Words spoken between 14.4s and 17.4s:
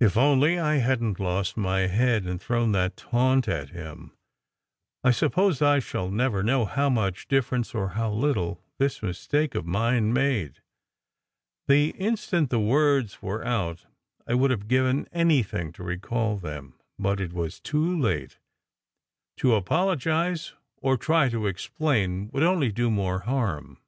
have given anything to recall them. But it